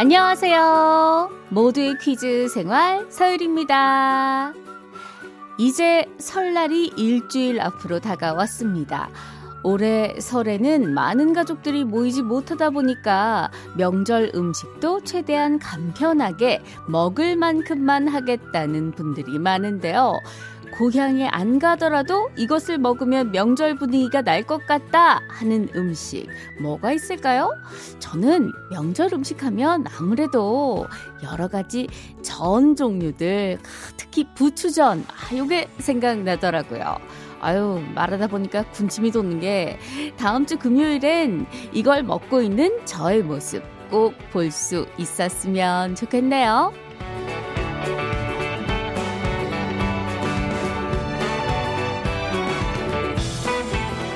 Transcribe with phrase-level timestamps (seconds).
[0.00, 1.30] 안녕하세요.
[1.50, 4.54] 모두의 퀴즈 생활 서율입니다.
[5.58, 9.10] 이제 설날이 일주일 앞으로 다가왔습니다.
[9.62, 19.38] 올해 설에는 많은 가족들이 모이지 못하다 보니까 명절 음식도 최대한 간편하게 먹을 만큼만 하겠다는 분들이
[19.38, 20.18] 많은데요.
[20.80, 26.26] 고향에 안 가더라도 이것을 먹으면 명절 분위기가 날 것 같다 하는 음식
[26.62, 27.52] 뭐가 있을까요?
[27.98, 30.86] 저는 명절 음식 하면 아무래도
[31.22, 31.86] 여러 가지
[32.22, 33.58] 전 종류들
[33.98, 36.96] 특히 부추전 아 요게 생각나더라고요.
[37.42, 39.78] 아유, 말하다 보니까 군침이 돋는 게
[40.16, 46.72] 다음 주 금요일엔 이걸 먹고 있는 저의 모습 꼭 볼 수 있었으면 좋겠네요.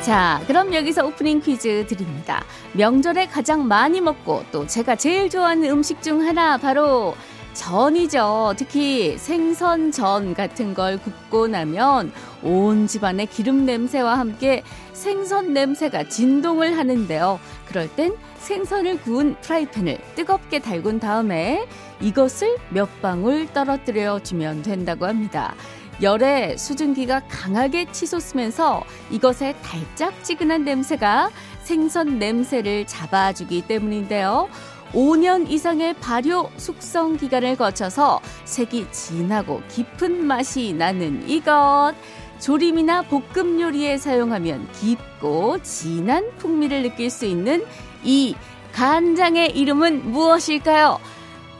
[0.04, 2.44] 자, 그럼 여기서 오프닝 퀴즈 드립니다.
[2.74, 7.14] 명절에 가장 많이 먹고 또 제가 제일 좋아하는 음식 중 하나 바로
[7.54, 8.52] 전이죠.
[8.58, 17.40] 특히 생선전 같은 걸 굽고 나면 온 집안의 기름 냄새와 함께 생선 냄새가 진동을 하는데요.
[17.66, 21.66] 그럴 땐 생선을 구운 프라이팬을 뜨겁게 달군 다음에
[22.02, 25.54] 이것을 몇 방울 떨어뜨려 주면 된다고 합니다.
[26.02, 31.30] 열에 수증기가 강하게 치솟으면서 이것의 달짝지근한 냄새가
[31.62, 34.48] 생선 냄새를 잡아주기 때문인데요.
[34.92, 41.94] 5년 이상의 발효 숙성 기간을 거쳐서 색이 진하고 깊은 맛이 나는 이것.
[42.40, 47.64] 조림이나 볶음 요리에 사용하면 깊고 진한 풍미를 느낄 수 있는
[48.02, 48.36] 이
[48.72, 51.00] 간장의 이름은 무엇일까요?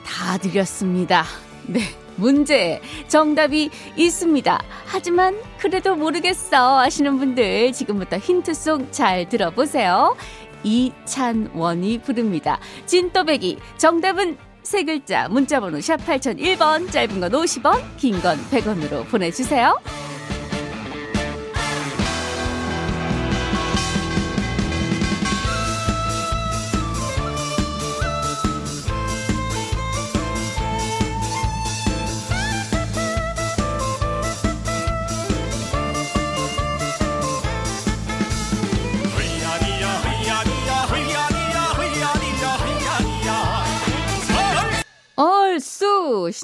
[0.04, 1.24] 다 드렸습니다.
[1.66, 2.03] 네.
[2.16, 4.62] 문제 정답이 있습니다.
[4.86, 10.16] 하지만 그래도 모르겠어 하시는 분들 지금부터 힌트송 잘 들어보세요.
[10.62, 12.58] 이찬원이 부릅니다.
[12.86, 19.78] 진또배기 정답은 세 글자 문자번호 샵 8001번 짧은 건 50원 긴 건 100원으로 보내주세요.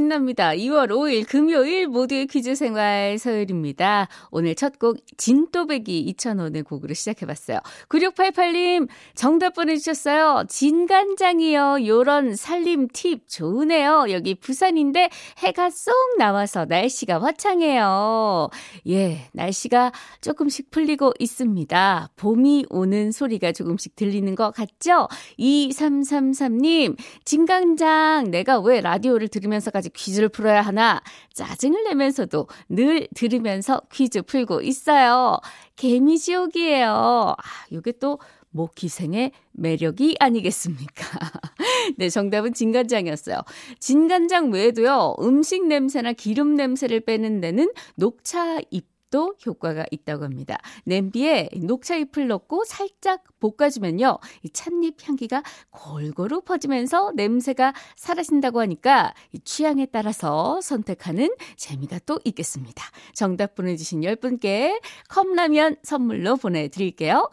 [0.00, 0.52] 신납니다.
[0.52, 4.08] 2월 5일 금요일 모두의 퀴즈 생활 서열입니다.
[4.30, 7.58] 오늘 첫 곡 진또배기 2,000원의 곡으로 시작해봤어요.
[7.90, 10.44] 9688님 정답 보내주셨어요.
[10.48, 11.86] 진간장이요.
[11.86, 14.06] 요런 살림 팁 좋으네요.
[14.10, 18.48] 여기 부산인데 해가 쏙 나와서 날씨가 화창해요.
[18.88, 22.10] 예, 날씨가 조금씩 풀리고 있습니다.
[22.16, 25.08] 봄이 오는 소리가 조금씩 들리는 것 같죠?
[25.38, 26.96] 2333님
[27.26, 31.00] 진간장 내가 왜 라디오를 들으면서까지 퀴즈를 풀어야 하나
[31.34, 35.38] 짜증을 내면서도 늘 들으면서 퀴즈 풀고 있어요.
[35.76, 37.34] 개미지옥이에요.
[37.36, 37.42] 아,
[37.72, 38.18] 요게 또
[38.50, 41.18] 모기생의 매력이 아니겠습니까?
[41.96, 43.36] 네, 정답은 진간장이었어요.
[43.78, 50.58] 진간장 외에도요, 음식 냄새나 기름 냄새를 빼는 데는 녹차 잎 도 효과가 있다고 합니다.
[50.84, 54.18] 냄비에 녹차 잎을 넣고 살짝 볶아주면요.
[54.42, 62.84] 이 찻잎 향기가 골고루 퍼지면서 냄새가 사라진다고 하니까 이 취향에 따라서 선택하는 재미가 또 있겠습니다.
[63.12, 67.28] 정답 보내주신 10분께 컵라면 선물로 보내드릴게요.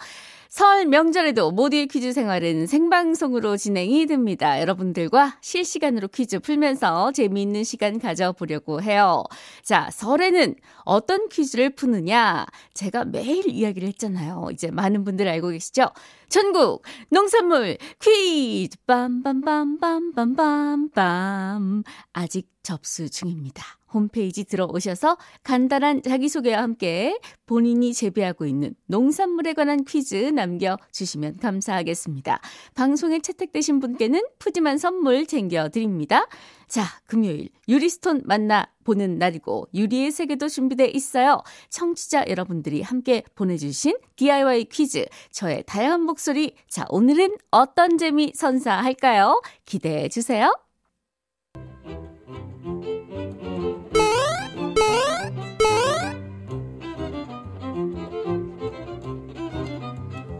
[0.49, 4.61] 설 명절에도 모두의 퀴즈 생활은 생방송으로 진행이 됩니다.
[4.61, 9.23] 여러분들과 실시간으로 퀴즈 풀면서 재미있는 시간 가져보려고 해요.
[9.63, 12.45] 자, 설에는 어떤 퀴즈를 푸느냐?
[12.73, 14.49] 제가 매일 이야기를 했잖아요.
[14.53, 15.89] 이제 많은 분들 알고 계시죠?
[16.29, 21.83] 전국 농산물 퀴즈 빰빰빰빰빰빰빰
[22.13, 23.63] 아직 접수 중입니다.
[23.97, 32.39] 홈페이지 들어오셔서 간단한 자기소개와 함께 본인이 재배하고 있는 농산물에 관한 퀴즈 남겨주시면 감사하겠습니다.
[32.75, 36.27] 방송에 채택되신 분께는 푸짐한 선물 챙겨드립니다.
[36.67, 41.41] 자, 금요일 유리스톤 만나 보는 날이고 유리의 세계도 준비돼 있어요.
[41.69, 49.41] 청취자 여러분들이 함께 보내주신 DIY 퀴즈 저의 다양한 목소리 자 오늘은 어떤 재미 선사할까요?
[49.65, 50.53] 기대해 주세요.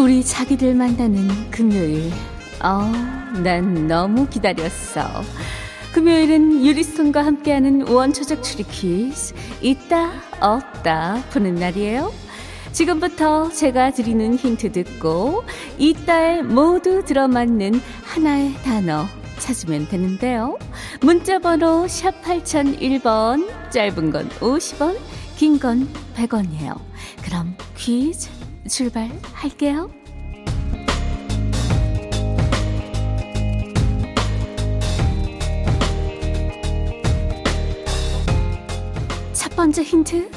[0.00, 2.10] 우리 자기들 만나는 금요일.
[2.62, 2.90] 어,
[3.42, 5.22] 난 너무 기다렸어.
[5.92, 9.34] 금요일은 유리스톤과 함께하는 원초적 추리 퀴즈.
[9.60, 10.10] 있다,
[10.40, 12.12] 없다 푸는 날이에요.
[12.72, 15.44] 지금부터 제가 드리는 힌트 듣고
[15.76, 19.04] 이따에 모두 들어맞는 하나의 단어
[19.38, 20.56] 찾으면 되는데요.
[21.02, 24.96] 문자 번호 샵 8001번, 짧은 건 50원,
[25.36, 26.78] 긴 건 100원이에요.
[27.22, 28.30] 그럼 퀴즈
[28.70, 29.90] 출발할게요.
[39.32, 40.30] 첫 번째 힌트.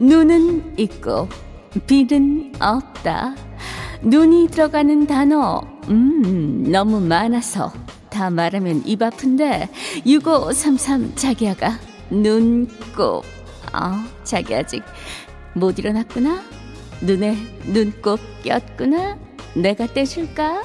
[0.00, 1.28] 눈은 있고
[1.86, 3.36] 비는 없다.
[4.02, 7.72] 눈이 들어가는 단어, 음, 너무 많아서
[8.10, 9.68] 다 말하면 입 아픈데
[10.04, 11.78] 6533 자기야가
[12.10, 12.66] 눈
[12.96, 13.22] 곱.
[13.72, 14.82] 아, 자기 아직
[15.54, 16.61] 못 일어났구나.
[17.02, 19.18] 눈에 눈곱 꼈구나.
[19.54, 20.62] 내가 떼줄까?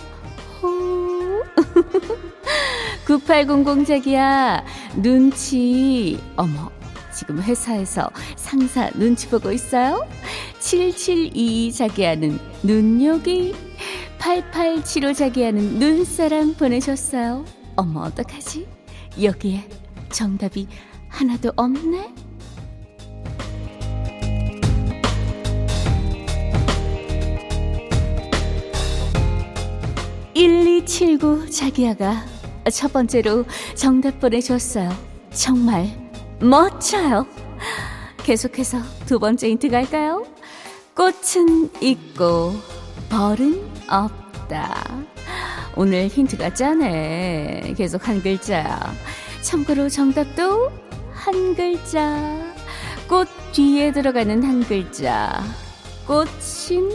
[0.62, 1.44] 호.
[3.06, 4.63] 9800 자기야.
[4.95, 6.19] 눈치.
[6.36, 6.69] 어머.
[7.13, 10.07] 지금 회사에서 상사 눈치 보고 있어요?
[10.60, 13.56] 7722 자기야는 눈요기.
[14.19, 17.44] 8875 자기야는 눈사람 보내셨어요.
[17.75, 18.68] 어머, 어떡하지?
[19.22, 19.68] 여기에
[20.12, 20.68] 정답이
[21.10, 22.26] 하나도 없네?
[30.88, 32.25] 1279 자기야가
[32.72, 33.45] 첫 번째로
[33.75, 34.89] 정답 보내줬어요.
[35.31, 35.89] 정말
[36.39, 37.28] 멋져요.
[38.24, 40.25] 계속해서 두 번째 힌트 갈까요?
[40.95, 42.54] 꽃은 있고
[43.10, 45.06] 벌은 없다.
[45.75, 47.75] 오늘 힌트가 짜네.
[47.78, 48.80] 계속 한 글자야.
[49.42, 50.72] 참고로 정답도
[51.12, 52.56] 한 글자.
[53.07, 55.44] 꽃 뒤에 들어가는 한 글자.
[56.07, 56.89] 꽃인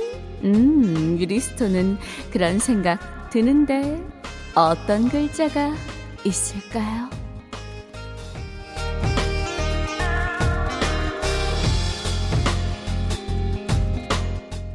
[0.45, 1.99] 음, 유리스토는
[2.33, 3.99] 그런 생각 드는데
[4.55, 5.73] 어떤 글자가
[6.23, 7.09] 있을까요?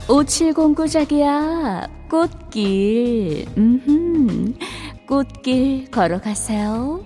[0.09, 4.54] 5709 자기야, 꽃길, 음흠,
[5.06, 7.06] 꽃길 걸어가세요.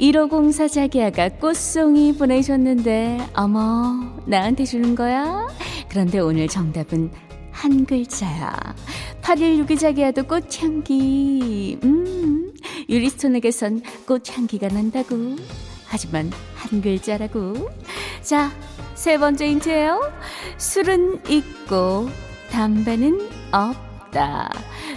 [0.00, 3.92] 1504 자기야가 꽃송이 보내셨는데, 어머,
[4.26, 5.46] 나한테 주는 거야?
[5.88, 7.12] 그런데 오늘 정답은
[7.52, 8.50] 한 글자야.
[9.22, 12.52] 8162 자기야도 꽃향기, 음,
[12.88, 15.36] 유리스톤에게선 꽃향기가 난다고.
[15.86, 17.70] 하지만 한 글자라고.
[18.22, 18.50] 자,
[18.94, 20.00] 세 번째 힌트예요.
[20.56, 22.08] 술은 있고,
[22.50, 24.50] 담배는 없다.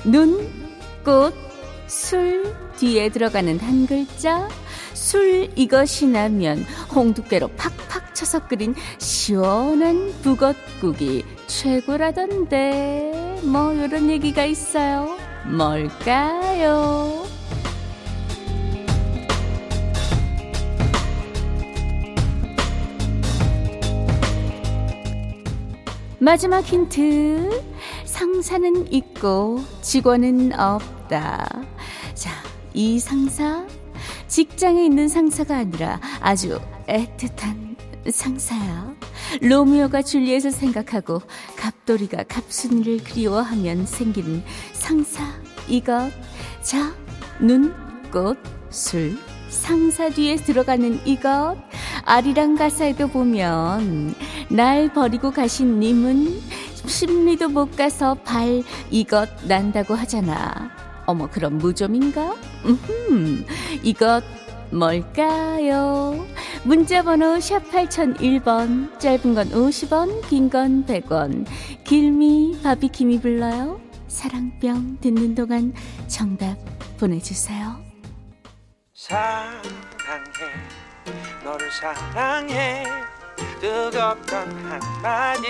[0.05, 0.49] 눈,
[1.03, 1.33] 꽃,
[1.87, 4.49] 술 뒤에 들어가는 한 글자.
[4.93, 13.41] 술 이것이 나면 홍두깨로 팍팍 쳐서 끓인 시원한 북엇국이 최고라던데.
[13.43, 15.17] 뭐, 이런 얘기가 있어요.
[15.45, 17.25] 뭘까요?
[26.19, 27.73] 마지막 힌트.
[28.05, 31.49] 상사는 있고 직원은 없다.
[32.13, 32.31] 자,
[32.73, 33.65] 이 상사
[34.27, 37.75] 직장에 있는 상사가 아니라 아주 애틋한
[38.09, 39.02] 상사야.
[39.41, 41.21] 로미오가 줄리엣을 생각하고
[41.57, 45.23] 갑돌이가 갑순이를 그리워하면 생기는 상사
[45.67, 46.11] 이것.
[46.61, 46.93] 자,
[47.39, 47.73] 눈,
[48.11, 48.37] 꽃,
[48.69, 49.17] 술.
[49.49, 51.55] 상사 뒤에 들어가는 이것.
[52.05, 54.15] 아리랑 가사에도 보면
[54.49, 56.41] 날 버리고 가신 님은
[56.85, 60.71] 심리도 못 가서 발 이것 난다고 하잖아.
[61.05, 62.35] 어머 그럼 무좀인가?
[62.65, 63.45] 음,
[63.83, 64.23] 이것
[64.73, 66.25] 뭘까요?
[66.63, 71.45] 문자번호 샵 8001번 짧은 건 50원 긴 건 100원.
[71.83, 73.79] 길미 바비킴이 불러요.
[74.07, 75.73] 사랑병 듣는 동안
[76.07, 76.55] 정답
[76.99, 77.75] 보내주세요.
[78.93, 79.61] 사랑해
[81.43, 82.83] 너를 사랑해.
[83.59, 85.47] 뜨겁던 한마디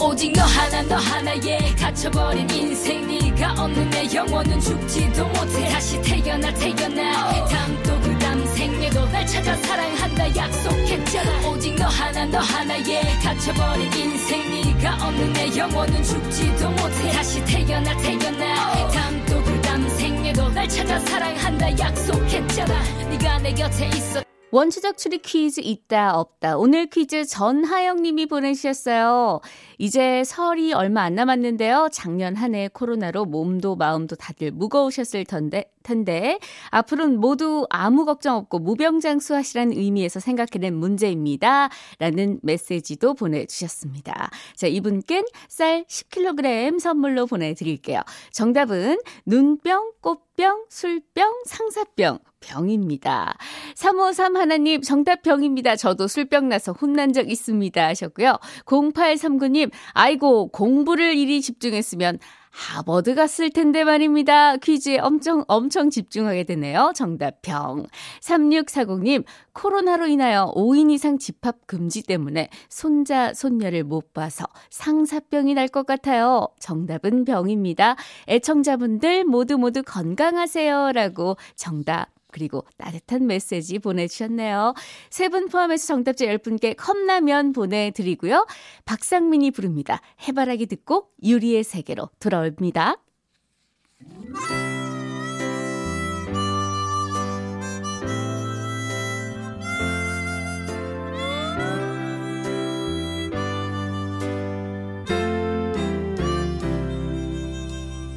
[0.00, 3.06] 오직 너 하나 너 하나에 갇혀버린 인생.
[3.06, 5.68] 네가 없는 내 영혼은 죽지도 못해.
[5.68, 7.46] 다시 태어나 태어나.
[7.46, 11.48] 다음도 그 다음 생에도 날 찾아 사랑한다 약속했잖아.
[11.48, 14.50] 오직 너 하나 너 하나에 갇혀버린 인생.
[14.50, 17.10] 네가 없는 내 영혼은 죽지도 못해.
[17.12, 18.88] 다시 태어나 태어나.
[18.90, 23.08] 다음도 그 다음 생에도 날 찾아 사랑한다 약속했잖아.
[23.10, 26.56] 네가 내 곁에 있어 원초적 추리 퀴즈 있다 없다.
[26.56, 29.40] 오늘 퀴즈 전하영 님이 보내주셨어요.
[29.78, 31.88] 이제 설이 얼마 안 남았는데요.
[31.92, 36.38] 작년 한 해 코로나로 몸도 마음도 다들 무거우셨을 텐데, 텐데
[36.70, 41.68] 앞으로는 모두 아무 걱정 없고 무병장수하시라는 의미에서 생각해낸 문제입니다.
[41.98, 44.30] 라는 메시지도 보내주셨습니다.
[44.54, 48.00] 자, 이분께 쌀 10kg 선물로 보내드릴게요.
[48.30, 53.36] 정답은 눈병, 꽃병, 술병, 상사병, 병입니다.
[53.74, 55.76] 353 하나님 정답 병입니다.
[55.76, 58.38] 저도 술병 나서 혼난 적 있습니다 하셨고요.
[58.64, 62.18] 0839님 아이고 공부를 이리 집중했으면
[62.56, 64.56] 하버드 갔을 텐데 말입니다.
[64.56, 66.92] 퀴즈에 엄청, 엄청 집중하게 되네요.
[66.94, 67.84] 정답 병.
[68.22, 75.84] 3640님, 코로나로 인하여 5인 이상 집합 금지 때문에 손자, 손녀를 못 봐서 상사병이 날 것
[75.86, 76.48] 같아요.
[76.58, 77.96] 정답은 병입니다.
[78.28, 80.92] 애청자분들 모두 모두 건강하세요.
[80.92, 84.74] 라고 정답 그리고 따뜻한 메시지 보내주셨네요.
[85.10, 88.46] 세 분 포함해서 정답자 10분께 컵라면 보내드리고요.
[88.84, 90.00] 박상민이 부릅니다.
[90.28, 92.96] 해바라기 듣고 유리의 세계로 돌아옵니다.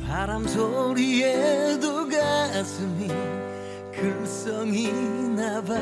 [0.06, 3.08] 바람 소리에도 가슴이
[4.00, 4.94] 글썽이
[5.36, 5.75] 나봐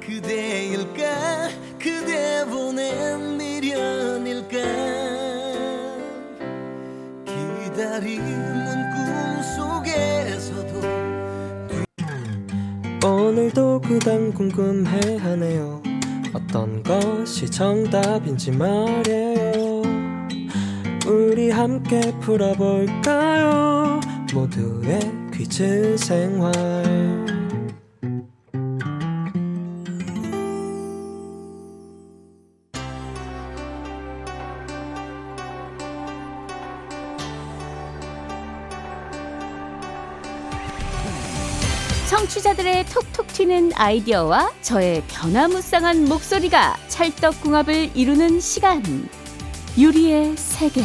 [0.00, 1.50] 그대일까?
[1.78, 4.56] 그대 보낸 미련일까?
[7.26, 8.90] 기다리는
[9.42, 10.80] 꿈속에서도
[13.06, 15.82] 오늘도 그단 궁금해하네요.
[16.32, 19.82] 어떤 것이 정답인지 말이에요.
[21.06, 24.00] 우리 함께 풀어볼까요?
[24.32, 25.00] 모두의
[25.32, 26.52] 퀴즈 생활
[42.10, 48.82] 청취자들의 톡톡 튀는 아이디어와 저의 변화무쌍한 목소리가 찰떡궁합을 이루는 시간.
[49.78, 50.82] 유리의 세계.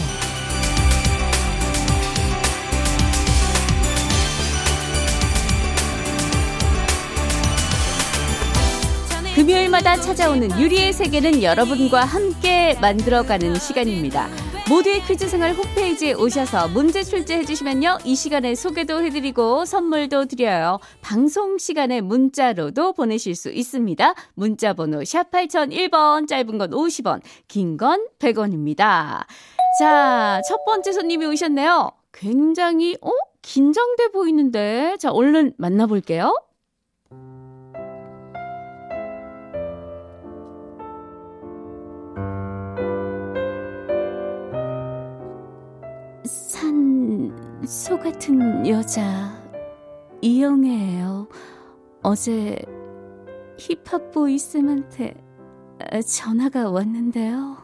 [9.34, 14.45] 금요일마다 찾아오는 유리의 세계는 여러분과 함께 만들어가는 시간입니다.
[14.68, 18.00] 모두의 퀴즈 생활 홈페이지에 오셔서 문제 출제해 주시면요.
[18.04, 20.80] 이 시간에 소개도 해드리고 선물도 드려요.
[21.02, 24.16] 방송 시간에 문자로도 보내실 수 있습니다.
[24.34, 29.26] 문자 번호 샵 8001번, 짧은 건 50원, 긴 건 100원입니다.
[29.80, 31.92] 자, 첫 번째 손님이 오셨네요.
[32.12, 33.10] 굉장히, 어?
[33.44, 34.96] 긴장돼 보이는데.
[35.00, 36.34] 자, 얼른 만나볼게요.
[47.66, 49.44] 소 같은 여자
[50.22, 51.28] 이영애예요.
[52.04, 52.58] 어제
[53.58, 55.16] 힙합 보이쌤한테
[56.06, 57.58] 전화가 왔는데요.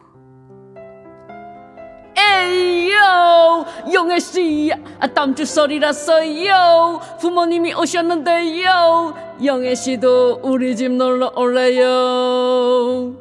[2.16, 13.14] 에이요 영애씨 아, 땀줄 소리라서요 부모님이 오셨는데요 영애 씨도 우리 집 놀러 올래요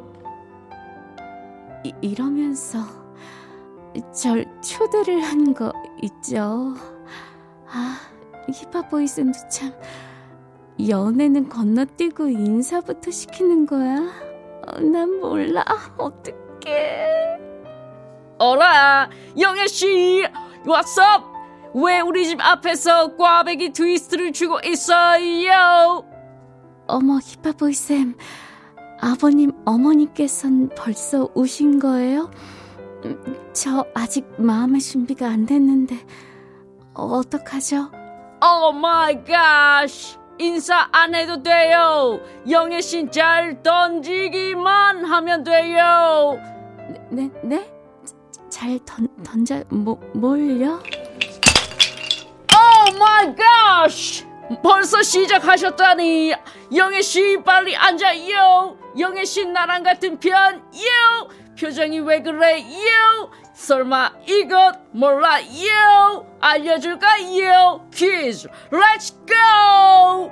[1.84, 3.01] 이, 이러면서
[4.14, 5.72] 절 초대를 한 거
[6.02, 6.74] 있죠.
[7.68, 7.98] 아,
[8.52, 9.74] 힙합 보이쌤도 참
[10.88, 13.98] 연애는 건너뛰고 인사부터 시키는 거야.
[14.68, 15.64] 어, 난 몰라.
[15.98, 17.08] 어떡해.
[18.38, 20.24] 어라 영애씨
[20.66, 21.24] 왓썹
[21.76, 26.04] 왜 우리 집 앞에서 꽈배기 트위스트를 주고 있어요
[26.88, 28.16] 어머, 힙합 보이쌤.
[29.00, 32.30] 아버님, 어머니께선 벌써 오신 거예요?
[33.06, 35.96] 음, 저 아직 마음의 준비가 안 됐는데
[36.94, 37.90] 어, 어떡하죠?
[38.44, 39.88] oh my god
[40.38, 42.20] 인사 안 해도 돼요!
[42.50, 46.40] 영애씨 잘 던지기만 하면 돼요!
[47.10, 47.72] 네, 네?
[48.50, 50.80] 잘 던, 던져, 뭐, 뭘요?
[52.52, 56.34] oh my god 벌써 시작하셨다니!
[56.76, 58.78] 영애씨 빨리 앉아요!
[58.98, 60.60] 영애씨 나랑 같은 편요
[61.62, 63.30] 표정이 왜 그래 요?
[63.54, 66.26] 설마 이것 몰라 요?
[66.40, 67.88] 알려줄까 요?
[67.94, 70.32] 퀴즈 let's go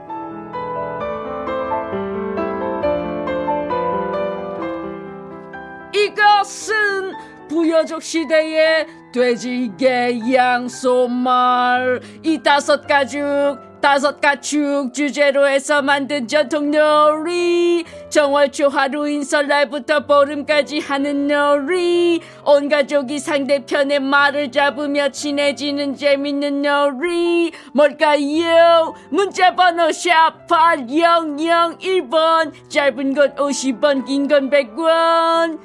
[5.94, 7.14] 이것은
[7.48, 12.00] 부여족 시대의 돼지개 양소말.
[12.24, 17.86] 이 다섯 가죽 다섯 가축 주제로 해서 만든 전통 놀이.
[18.10, 22.20] 정월초 하루인 설날부터 보름까지 하는 놀이.
[22.44, 27.54] 온 가족이 상대편의 말을 잡으며 친해지는 재밌는 놀이.
[27.74, 28.96] 뭘까요?
[29.12, 32.52] 문자 번호 샵8001번.
[32.70, 35.58] 짧은 건 50원 긴 건 100원.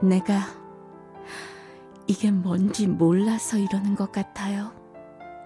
[0.00, 0.46] 내가
[2.06, 4.72] 이게 뭔지 몰라서 이러는 것 같아요.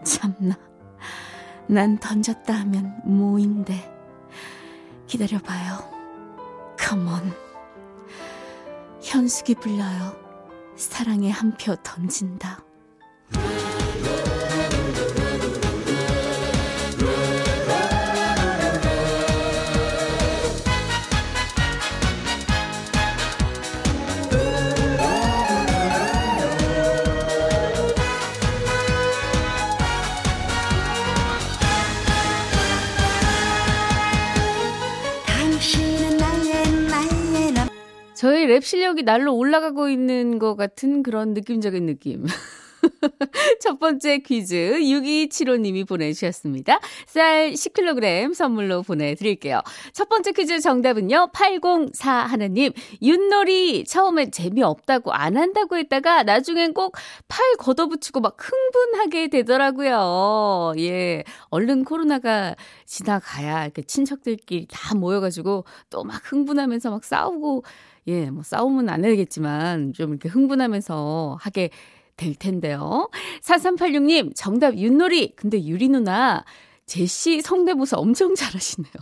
[0.04, 0.56] 참나.
[1.66, 3.94] 난 던졌다 하면 모인데.
[5.06, 5.78] 기다려봐요.
[6.78, 7.32] 컴온.
[9.02, 10.16] 현숙이 불러요.
[10.76, 12.62] 사랑의 한 표 던진다.
[38.14, 42.26] 저희 랩 실력이 날로 올라가고 있는 것 같은 그런 느낌적인 느낌.
[43.60, 46.80] 첫 번째 퀴즈 6275님이 보내주셨습니다.
[47.06, 49.60] 쌀 10kg 선물로 보내드릴게요.
[49.92, 51.30] 첫 번째 퀴즈 정답은요.
[51.32, 56.92] 804 하나님 윷놀이 처음엔 재미없다고 안 한다고 했다가 나중엔 꼭
[57.28, 60.72] 팔 걷어붙이고 막 흥분하게 되더라고요.
[60.78, 61.24] 예.
[61.50, 62.54] 얼른 코로나가
[62.86, 67.64] 지나가야 이렇게 친척들끼리 다 모여가지고 또 막 흥분하면서 막 싸우고
[68.06, 71.68] 예, 뭐 싸움은 안 해야겠지만 좀 이렇게 흥분하면서 하게
[72.18, 73.08] 될 텐데요.
[73.42, 75.34] 4386님, 정답 윷놀이.
[75.34, 76.44] 근데 유리 누나,
[76.84, 78.92] 제시 성대모사 엄청 잘하시네요.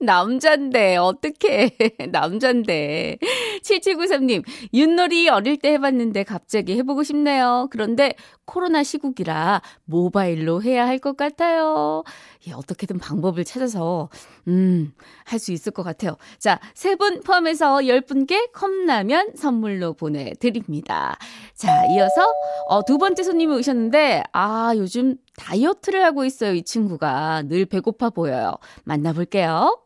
[0.00, 1.76] 남잔데, 어떡해.
[2.10, 3.18] 남잔데.
[3.62, 4.42] 7793님,
[4.72, 7.68] 윷놀이 어릴 때 해봤는데 갑자기 해보고 싶네요.
[7.70, 8.14] 그런데
[8.46, 12.02] 코로나 시국이라 모바일로 해야 할 것 같아요.
[12.48, 14.08] 예, 어떻게든 방법을 찾아서,
[14.48, 14.92] 음,
[15.24, 16.16] 할 수 있을 것 같아요.
[16.38, 21.16] 자, 세 분 포함해서 10분께 컵라면 선물로 보내드립니다.
[21.54, 22.26] 자, 이어서,
[22.68, 26.52] 어, 두 번째 손님이 오셨는데, 아, 요즘 다이어트를 하고 있어요.
[26.54, 27.42] 이 친구가.
[27.48, 28.54] 늘 배고파 보여요.
[28.84, 29.78] 만나볼게요.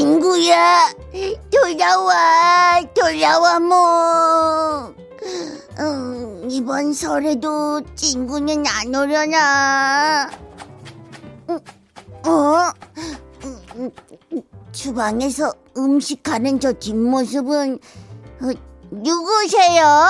[0.00, 0.94] 친구야,
[1.50, 4.94] 돌아와, 돌아와, 뭐.
[5.78, 10.30] 음, 이번 설에도 친구는 안 오려나?
[11.50, 11.58] 음,
[12.26, 12.72] 어?
[13.76, 13.90] 음,
[14.72, 17.78] 주방에서 음식하는 저 뒷모습은
[18.40, 18.50] 어,
[18.90, 20.08] 누구세요?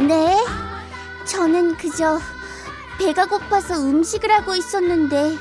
[0.00, 0.44] 네,
[1.24, 2.18] 저는 그저
[2.98, 5.36] 배가 고파서 음식을 하고 있었는데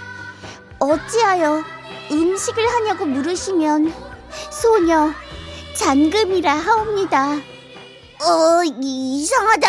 [0.80, 1.64] 어찌하여
[2.12, 3.94] 음식을 하냐고 물으시면
[4.52, 5.12] 소녀
[5.78, 7.34] 잔금이라 하옵니다.
[7.34, 9.68] 어 이상하다.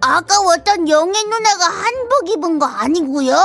[0.00, 3.36] 아까 어떤 영애 누나가 한복 입은 거 아니고요?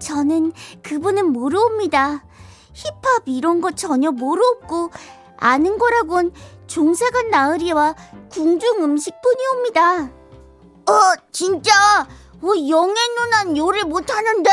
[0.00, 2.24] 저는 그분은 모르옵니다.
[2.72, 4.90] 힙합 이런 거 전혀 모르옵고
[5.36, 6.32] 아는 거라곤
[6.66, 7.94] 종사간 나으리와
[8.30, 10.04] 궁중 음식뿐이옵니다.
[10.86, 11.72] 어 진짜
[12.42, 14.50] 어, 영애 누나는 요리 못하는데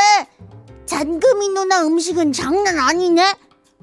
[0.86, 3.34] 잔금이 누나 음식은 장난 아니네.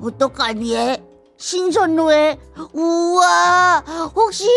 [0.02, 0.98] 어떡하니?
[1.38, 2.40] 신선로에
[2.74, 3.84] 우와
[4.16, 4.48] 혹시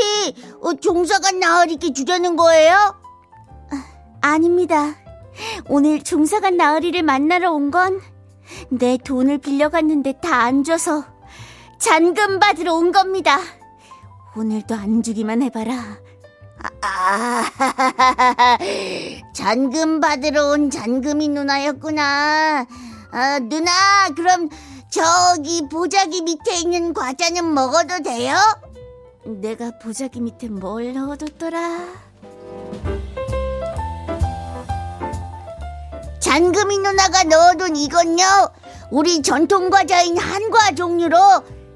[0.60, 2.94] 어, 종사가 나으리께 주려는 거예요?
[4.20, 4.96] 아닙니다.
[5.68, 8.00] 오늘 종사간 나으리를 만나러 온 건
[8.70, 11.04] 내 돈을 빌려갔는데 다 안 줘서
[11.78, 13.38] 잔금 받으러 온 겁니다.
[14.36, 15.98] 오늘도 안 주기만 해봐라.
[16.82, 17.44] 아,
[19.34, 22.66] 잔금 받으러 온 잔금이 누나였구나.
[23.10, 24.48] 아, 누나, 그럼
[24.90, 28.36] 저기 보자기 밑에 있는 과자는 먹어도 돼요?
[29.24, 32.08] 내가 보자기 밑에 뭘 넣어뒀더라?
[36.20, 38.24] 잔금이 누나가 넣어둔 이건요,
[38.90, 41.16] 우리 전통 과자인 한과 종류로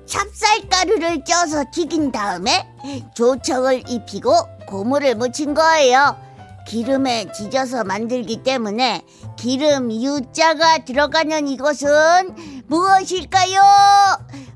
[0.07, 2.67] 찹쌀가루를 쪄서 튀긴 다음에
[3.15, 4.35] 조청을 입히고
[4.77, 6.17] 고무를 묻힌 거예요.
[6.67, 9.03] 기름에 지져서 만들기 때문에
[9.37, 13.61] 기름 U자가 들어가는 이것은 무엇일까요?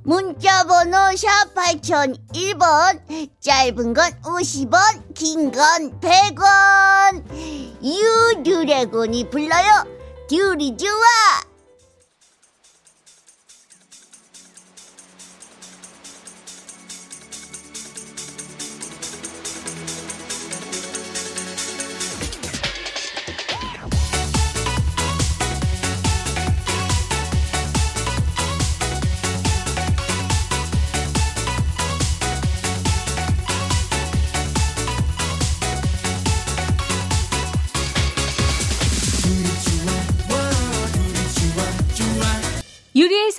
[0.05, 7.25] 문자번호 샵 8001번 짧은 건 50원 긴 건 100원
[7.83, 9.85] 유드래곤이 불러요
[10.31, 11.56] 듀리 좋아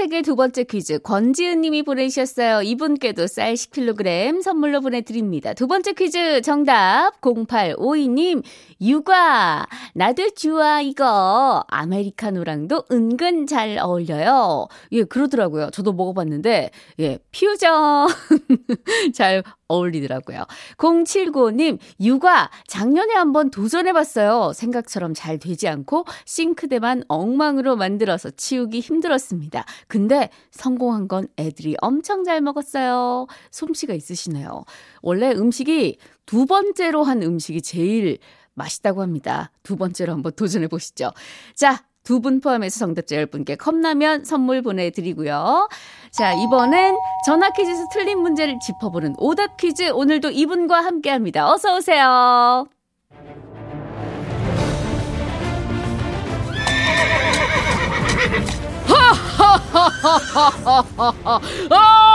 [0.08, 2.62] 세계 두 번째 퀴즈 권지은 님이 보내주셨어요.
[2.62, 5.54] 이분께도 쌀 10kg 선물로 보내드립니다.
[5.54, 8.42] 두 번째 퀴즈 정답 0852님
[8.80, 14.70] 육아 나도 좋아 이거 아메리카노랑도 은근 잘 어울려요.
[14.94, 15.72] 예 그러더라고요.
[15.72, 18.08] 저도 먹어봤는데 예 퓨전
[19.14, 20.46] 잘 어울리더라고요.
[20.78, 24.54] 079님, 육아, 작년에 한번 도전해봤어요.
[24.54, 29.66] 생각처럼 잘 되지 않고 싱크대만 엉망으로 만들어서 치우기 힘들었습니다.
[29.88, 33.28] 근데 성공한 건 애들이 엄청 잘 먹었어요.
[33.52, 34.66] 솜씨가 있으시네요.
[35.02, 38.18] 원래 음식이 두 번째로 한 음식이 제일
[38.54, 39.52] 맛있다고 합니다.
[39.64, 41.12] 두 번째로 한번 도전해 보시죠.
[41.54, 45.68] 자, 두 분 포함해서 정답자 10분께 컵라면 선물 보내드리고요.
[46.12, 49.90] 자, 이번엔 전화 퀴즈에서 틀린 문제를 짚어보는 오답 퀴즈.
[49.92, 51.52] 오늘도 이분과 함께 합니다.
[51.52, 52.68] 어서오세요.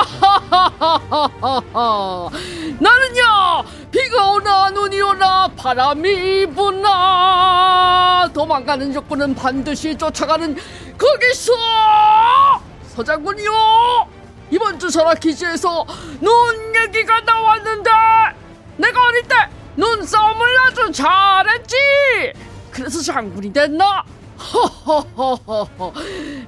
[2.79, 8.29] 나는요 비가 오나 눈이 오나 바람이 부나.
[8.33, 10.57] 도망가는 욕구는 반드시 쫓아가는
[10.99, 11.53] 거기서.
[12.95, 13.51] 서장군이요
[14.51, 15.87] 이번 주 설화 퀴즈에서
[16.21, 17.91] 눈 얘기가 나왔는데
[18.77, 19.35] 내가 어릴 때
[19.77, 21.77] 눈싸움을 아주 잘했지.
[22.71, 24.05] 그래서 장군이 됐나?
[24.39, 25.93] 허허허허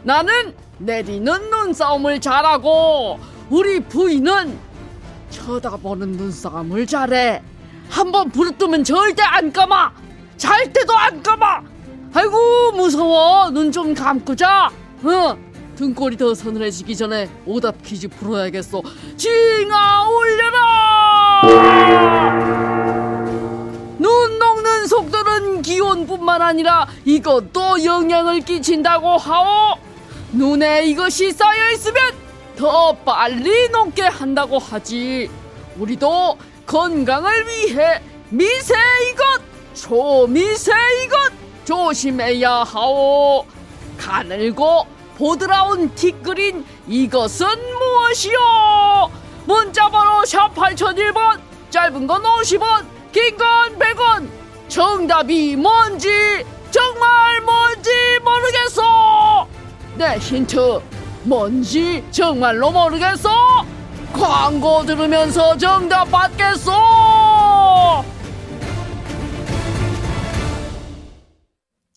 [0.03, 4.59] 나는 내리는 눈싸움을 잘하고 우리 부인은
[5.31, 7.43] 쳐다보는 눈싸움을 잘해.
[7.89, 9.93] 한번 부르뜨면 절대 안 감아.
[10.37, 11.63] 잘 때도 안 감아.
[12.15, 13.51] 아이고 무서워.
[13.51, 14.71] 눈 좀 감고 자.
[15.03, 15.37] 어,
[15.77, 18.81] 등골이 더 서늘해지기 전에 오답 퀴즈 풀어야겠어.
[19.17, 21.43] 징아 올려라!
[23.99, 29.77] 눈 녹는 속도는 기온뿐만 아니라 이것도 영향을 끼친다고 하오.
[30.33, 32.03] 눈에 이것이 쌓여 있으면
[32.57, 35.31] 더 빨리 녹게 한다고 하지.
[35.77, 38.75] 우리도 건강을 위해 미세
[39.11, 39.41] 이것,
[39.75, 40.73] 초미세
[41.05, 41.33] 이것
[41.65, 43.45] 조심해야 하오.
[43.99, 44.87] 가늘고
[45.19, 47.47] 보드라운 티끌인 이것은
[47.79, 49.11] 무엇이요?
[49.47, 51.41] 문자번호 샵 8001번,
[51.71, 54.29] 짧은 건 50원, 긴 건 100원.
[54.69, 56.09] 정답이 뭔지,
[56.71, 57.91] 정말 뭔지
[58.25, 59.47] 모르겠어.
[59.97, 60.81] 네, 힌트.
[61.25, 63.31] 뭔지 정말로 모르겠어.
[64.13, 68.05] 광고 들으면서 정답 받겠어.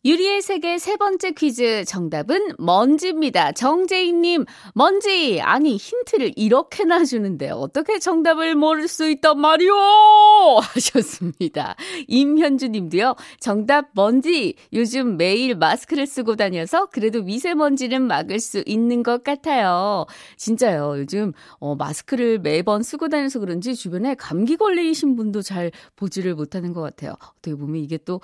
[0.07, 3.51] 유리의 세계 세 번째 퀴즈 정답은 먼지입니다.
[3.51, 5.41] 정재인님, 먼지!
[5.41, 9.73] 아니, 힌트를 이렇게나 주는데 어떻게 정답을 모를 수 있단 말이오!
[10.63, 11.75] 하셨습니다.
[12.07, 14.55] 임현주 님도요, 정답 먼지!
[14.71, 20.05] 요즘 매일 마스크를 쓰고 다녀서 그래도 미세먼지는 막을 수 있는 것 같아요.
[20.37, 20.99] 진짜요.
[20.99, 26.79] 요즘, 어, 마스크를 매번 쓰고 다녀서 그런지 주변에 감기 걸리신 분도 잘 보지를 못하는 것
[26.79, 27.15] 같아요.
[27.19, 28.21] 어떻게 보면 이게 또,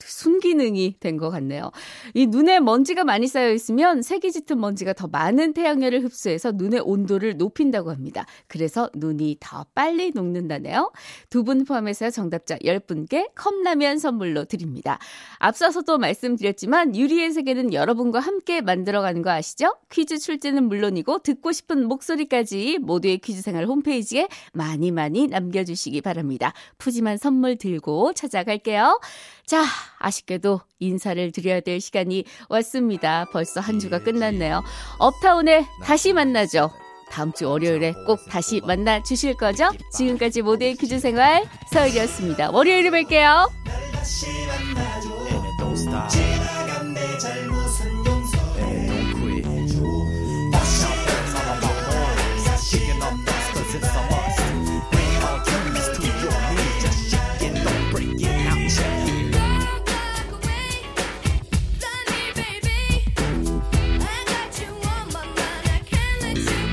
[0.00, 1.70] 순기능이 된 것 같네요.
[2.12, 7.38] 이 눈에 먼지가 많이 쌓여 있으면 색이 짙은 먼지가 더 많은 태양열을 흡수해서 눈의 온도를
[7.38, 8.26] 높인다고 합니다.
[8.48, 10.92] 그래서 눈이 더 빨리 녹는다네요.
[11.30, 14.98] 두 분 포함해서 정답자 10분께 컵라면 선물로 드립니다.
[15.38, 19.76] 앞서서도 말씀드렸지만 유리의 세계는 여러분과 함께 만들어가는 거 아시죠?
[19.90, 26.52] 퀴즈 출제는 물론이고 듣고 싶은 목소리까지 모두의 퀴즈 생활 홈페이지에 많이 많이 남겨주시기 바랍니다.
[26.78, 28.98] 푸짐한 선물 들고 찾아갈게요.
[29.46, 29.62] 자,
[30.06, 33.26] 아쉽게도 인사를 드려야 될 시간이 왔습니다.
[33.32, 34.62] 벌써 한 주가 끝났네요.
[34.98, 36.70] 업타운에 다시 만나죠.
[37.10, 39.70] 다음 주 월요일에 꼭 다시 만나 주실 거죠?
[39.92, 42.50] 지금까지 모두의 퀴즈 생활 서일이었습니다.
[42.50, 43.48] 월요일에 뵐게요.